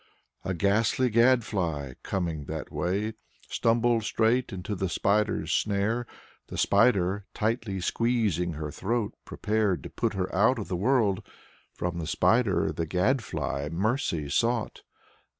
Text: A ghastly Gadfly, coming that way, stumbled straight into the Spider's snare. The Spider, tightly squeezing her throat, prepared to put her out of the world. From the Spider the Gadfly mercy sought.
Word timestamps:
A 0.43 0.55
ghastly 0.55 1.11
Gadfly, 1.11 1.93
coming 2.01 2.45
that 2.45 2.71
way, 2.71 3.13
stumbled 3.47 4.03
straight 4.03 4.51
into 4.51 4.73
the 4.73 4.89
Spider's 4.89 5.51
snare. 5.51 6.07
The 6.47 6.57
Spider, 6.57 7.27
tightly 7.35 7.79
squeezing 7.81 8.53
her 8.53 8.71
throat, 8.71 9.13
prepared 9.25 9.83
to 9.83 9.91
put 9.91 10.15
her 10.15 10.33
out 10.33 10.57
of 10.57 10.69
the 10.69 10.75
world. 10.75 11.23
From 11.75 11.99
the 11.99 12.07
Spider 12.07 12.71
the 12.71 12.87
Gadfly 12.87 13.69
mercy 13.71 14.27
sought. 14.27 14.81